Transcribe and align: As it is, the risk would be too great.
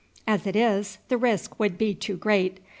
As 0.25 0.47
it 0.47 0.55
is, 0.55 0.97
the 1.09 1.17
risk 1.19 1.59
would 1.59 1.77
be 1.77 1.93
too 1.93 2.17
great. 2.17 2.57